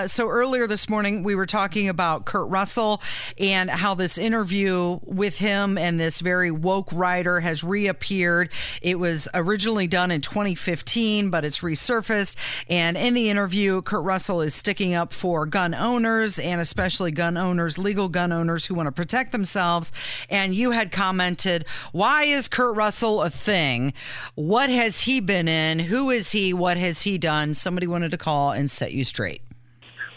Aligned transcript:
Uh, 0.00 0.08
So 0.08 0.28
earlier 0.28 0.66
this 0.66 0.88
morning, 0.88 1.22
we 1.22 1.36
were 1.36 1.46
talking 1.46 1.88
about 1.88 2.24
Kurt 2.24 2.50
Russell 2.50 3.00
and 3.38 3.70
how 3.70 3.94
this 3.94 4.18
interview 4.18 4.98
with 5.04 5.38
him 5.38 5.78
and 5.78 6.00
this 6.00 6.18
very 6.18 6.50
woke 6.50 6.92
writer 6.92 7.38
has 7.38 7.62
reappeared. 7.62 8.50
It 8.82 8.98
was 8.98 9.28
originally 9.34 9.86
done 9.86 10.10
in 10.10 10.20
2015, 10.20 11.30
but 11.30 11.44
it's 11.44 11.60
resurfaced. 11.60 12.34
And 12.68 12.96
in 12.96 13.14
the 13.14 13.30
interview, 13.30 13.82
Kurt 13.82 14.02
Russell 14.02 14.40
is 14.40 14.52
sticking 14.52 14.94
up 14.94 15.12
for 15.12 15.46
gun 15.46 15.74
owners 15.74 16.40
and 16.40 16.60
especially 16.60 17.12
gun 17.12 17.36
owners, 17.36 17.78
legal 17.78 18.08
gun 18.08 18.32
owners 18.32 18.66
who 18.66 18.74
want 18.74 18.88
to 18.88 18.92
protect 18.92 19.30
themselves. 19.30 19.92
And 20.28 20.56
you 20.56 20.72
had 20.72 20.90
commented, 20.90 21.66
why 21.92 22.24
is 22.24 22.48
Kurt 22.48 22.74
Russell 22.74 23.22
a 23.22 23.30
thing? 23.30 23.92
What 24.34 24.70
has 24.70 25.02
he 25.02 25.20
been 25.20 25.46
in? 25.46 25.78
Who 25.78 26.10
is 26.10 26.32
he? 26.32 26.52
What 26.52 26.78
has 26.78 27.02
he 27.02 27.16
done? 27.16 27.54
Somebody 27.54 27.86
wanted 27.86 28.10
to 28.10 28.18
call 28.18 28.50
and 28.50 28.68
set 28.68 28.90
you 28.90 29.04
straight. 29.04 29.40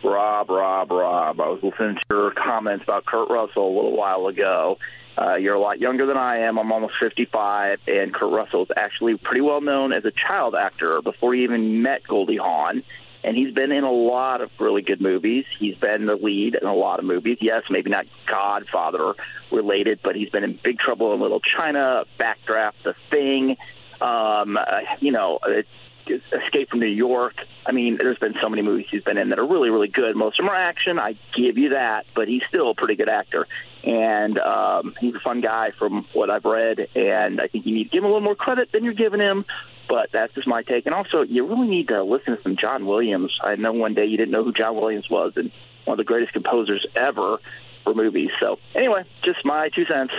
Rob, 0.07 0.49
Rob, 0.49 0.91
Rob. 0.91 1.41
I 1.41 1.49
was 1.49 1.61
listening 1.61 1.95
to 1.95 2.01
your 2.09 2.31
comments 2.31 2.83
about 2.83 3.05
Kurt 3.05 3.29
Russell 3.29 3.67
a 3.67 3.73
little 3.75 3.95
while 3.95 4.27
ago. 4.27 4.77
Uh, 5.17 5.35
you're 5.35 5.55
a 5.55 5.59
lot 5.59 5.79
younger 5.79 6.05
than 6.05 6.17
I 6.17 6.39
am. 6.39 6.57
I'm 6.59 6.71
almost 6.71 6.93
55, 6.99 7.79
and 7.87 8.13
Kurt 8.13 8.31
Russell 8.31 8.63
is 8.63 8.69
actually 8.75 9.17
pretty 9.17 9.41
well 9.41 9.61
known 9.61 9.91
as 9.91 10.05
a 10.05 10.11
child 10.11 10.55
actor 10.55 11.01
before 11.01 11.33
he 11.33 11.43
even 11.43 11.81
met 11.81 12.07
Goldie 12.07 12.37
Hawn. 12.37 12.83
And 13.23 13.35
he's 13.35 13.53
been 13.53 13.71
in 13.71 13.83
a 13.83 13.91
lot 13.91 14.41
of 14.41 14.51
really 14.59 14.83
good 14.83 15.01
movies. 15.01 15.43
He's 15.59 15.75
been 15.75 16.05
the 16.05 16.15
lead 16.15 16.55
in 16.55 16.67
a 16.67 16.73
lot 16.73 16.99
of 16.99 17.05
movies. 17.05 17.39
Yes, 17.41 17.63
maybe 17.69 17.89
not 17.89 18.05
Godfather 18.27 19.15
related, 19.51 19.99
but 20.03 20.15
he's 20.15 20.29
been 20.29 20.43
in 20.43 20.59
Big 20.63 20.77
Trouble 20.77 21.13
in 21.13 21.19
Little 21.19 21.41
China, 21.41 22.05
Backdraft, 22.19 22.83
The 22.83 22.93
Thing. 23.09 23.57
Um, 23.99 24.55
uh, 24.55 24.61
you 24.99 25.11
know, 25.11 25.39
it, 25.45 25.67
Escape 26.09 26.69
from 26.69 26.79
New 26.79 26.87
York. 26.87 27.35
I 27.65 27.71
mean, 27.71 27.97
there's 27.97 28.17
been 28.17 28.35
so 28.41 28.49
many 28.49 28.61
movies 28.61 28.87
he's 28.89 29.03
been 29.03 29.17
in 29.17 29.29
that 29.29 29.39
are 29.39 29.47
really, 29.47 29.69
really 29.69 29.87
good. 29.87 30.15
Most 30.15 30.39
of 30.39 30.45
them 30.45 30.49
are 30.49 30.55
action. 30.55 30.99
I 30.99 31.17
give 31.35 31.57
you 31.57 31.69
that, 31.69 32.05
but 32.15 32.27
he's 32.27 32.41
still 32.47 32.71
a 32.71 32.75
pretty 32.75 32.95
good 32.95 33.09
actor, 33.09 33.47
and 33.83 34.37
um, 34.39 34.95
he's 34.99 35.15
a 35.15 35.19
fun 35.19 35.41
guy 35.41 35.71
from 35.77 36.05
what 36.13 36.29
I've 36.29 36.45
read. 36.45 36.79
And 36.95 37.41
I 37.41 37.47
think 37.47 37.65
you 37.65 37.73
need 37.73 37.85
to 37.85 37.89
give 37.89 37.99
him 37.99 38.05
a 38.05 38.07
little 38.07 38.21
more 38.21 38.35
credit 38.35 38.71
than 38.71 38.83
you're 38.83 38.93
giving 38.93 39.19
him. 39.19 39.45
But 39.89 40.09
that's 40.11 40.33
just 40.33 40.47
my 40.47 40.63
take. 40.63 40.85
And 40.85 40.93
also, 40.93 41.21
you 41.21 41.47
really 41.47 41.67
need 41.67 41.87
to 41.87 42.03
listen 42.03 42.35
to 42.35 42.43
some 42.43 42.57
John 42.57 42.85
Williams. 42.85 43.37
I 43.41 43.55
know 43.55 43.71
one 43.71 43.93
day 43.93 44.05
you 44.05 44.17
didn't 44.17 44.31
know 44.31 44.43
who 44.43 44.51
John 44.51 44.75
Williams 44.75 45.09
was, 45.09 45.33
and 45.37 45.49
one 45.85 45.93
of 45.93 45.97
the 45.97 46.03
greatest 46.03 46.33
composers 46.33 46.85
ever 46.95 47.37
for 47.85 47.93
movies. 47.93 48.29
So 48.39 48.59
anyway, 48.75 49.03
just 49.23 49.45
my 49.45 49.69
two 49.69 49.85
cents. 49.85 50.11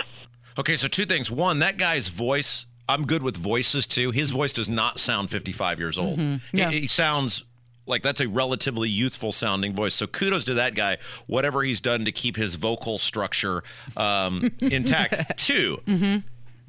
Okay, 0.57 0.75
so 0.75 0.87
two 0.87 1.05
things. 1.05 1.29
One, 1.29 1.59
that 1.59 1.77
guy's 1.77 2.07
voice, 2.07 2.65
I'm 2.89 3.05
good 3.05 3.23
with 3.23 3.37
voices 3.37 3.87
too. 3.87 4.11
His 4.11 4.31
voice 4.31 4.51
does 4.51 4.67
not 4.67 4.99
sound 4.99 5.29
55 5.29 5.79
years 5.79 5.97
old. 5.97 6.19
Yeah. 6.51 6.69
He, 6.71 6.81
he 6.81 6.87
sounds 6.87 7.45
like 7.85 8.01
that's 8.03 8.19
a 8.19 8.27
relatively 8.27 8.89
youthful 8.89 9.31
sounding 9.31 9.73
voice. 9.73 9.93
So 9.95 10.07
kudos 10.07 10.43
to 10.45 10.55
that 10.55 10.75
guy, 10.75 10.97
whatever 11.27 11.61
he's 11.63 11.81
done 11.81 12.05
to 12.05 12.11
keep 12.11 12.35
his 12.35 12.55
vocal 12.55 12.97
structure 12.97 13.63
um, 13.95 14.51
intact. 14.59 15.37
Two, 15.37 15.81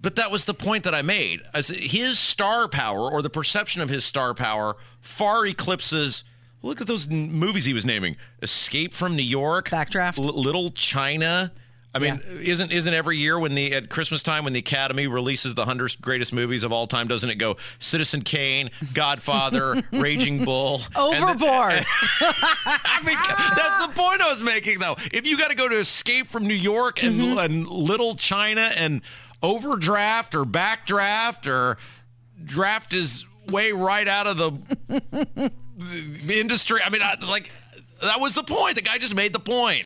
but 0.00 0.16
that 0.16 0.30
was 0.30 0.44
the 0.46 0.54
point 0.54 0.84
that 0.84 0.94
I 0.94 1.02
made. 1.02 1.40
As 1.52 1.68
his 1.68 2.18
star 2.18 2.68
power 2.68 3.10
or 3.10 3.22
the 3.22 3.30
perception 3.30 3.82
of 3.82 3.88
his 3.88 4.04
star 4.04 4.34
power 4.34 4.76
far 5.00 5.46
eclipses. 5.46 6.24
Look 6.62 6.82
at 6.82 6.86
those 6.86 7.08
movies 7.08 7.64
he 7.64 7.72
was 7.72 7.86
naming: 7.86 8.16
Escape 8.42 8.92
from 8.92 9.16
New 9.16 9.22
York, 9.22 9.70
Backdraft. 9.70 10.18
L- 10.18 10.24
Little 10.38 10.70
China. 10.70 11.52
I 11.92 11.98
mean, 11.98 12.20
isn't 12.42 12.70
isn't 12.70 12.94
every 12.94 13.16
year 13.16 13.36
when 13.38 13.56
the 13.56 13.74
at 13.74 13.90
Christmas 13.90 14.22
time 14.22 14.44
when 14.44 14.52
the 14.52 14.60
Academy 14.60 15.08
releases 15.08 15.54
the 15.54 15.64
hundred 15.64 15.96
greatest 16.00 16.32
movies 16.32 16.62
of 16.62 16.72
all 16.72 16.86
time, 16.86 17.08
doesn't 17.08 17.28
it 17.30 17.34
go 17.34 17.56
Citizen 17.80 18.22
Kane, 18.22 18.70
Godfather, 18.94 19.82
Raging 19.92 20.44
Bull, 20.44 20.82
and 20.94 20.96
Overboard. 21.24 21.84
I 22.20 23.00
mean, 23.04 23.16
that's 23.56 23.86
the 23.86 23.92
point 23.92 24.20
I 24.22 24.28
was 24.30 24.42
making, 24.42 24.78
though. 24.78 24.94
If 25.12 25.26
you 25.26 25.36
got 25.36 25.48
to 25.48 25.56
go 25.56 25.68
to 25.68 25.78
Escape 25.78 26.28
from 26.28 26.46
New 26.46 26.54
York 26.54 27.02
and, 27.02 27.20
Mm-hmm. 27.20 27.38
and 27.38 27.66
Little 27.66 28.14
China 28.14 28.70
and 28.76 29.02
Overdraft 29.42 30.34
or 30.36 30.44
Backdraft 30.44 31.46
or 31.48 31.76
Draft 32.44 32.94
is 32.94 33.26
way 33.48 33.72
right 33.72 34.06
out 34.06 34.26
of 34.28 34.36
the, 34.38 35.50
the 35.76 36.38
industry. 36.40 36.80
I 36.84 36.90
mean, 36.90 37.02
I, 37.02 37.16
like 37.28 37.50
that 38.02 38.20
was 38.20 38.34
the 38.34 38.42
point. 38.44 38.76
The 38.76 38.82
guy 38.82 38.98
just 38.98 39.14
made 39.14 39.32
the 39.32 39.40
point. 39.40 39.78